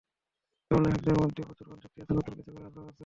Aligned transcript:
তরুণ 0.71 0.83
লেখকদের 0.85 1.15
মধ্যে 1.21 1.41
প্রচুর 1.47 1.65
প্রাণশক্তি 1.67 1.99
আছে, 2.01 2.13
নতুন 2.13 2.33
কিছু 2.37 2.51
করার 2.51 2.67
আগ্রহ 2.67 2.85
আছে। 2.85 2.99